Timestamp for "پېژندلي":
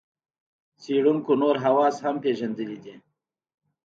2.23-2.77